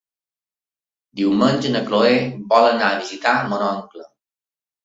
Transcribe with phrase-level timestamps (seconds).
[1.19, 2.15] Diumenge na Cloè
[2.55, 4.09] vol anar a visitar mon oncle.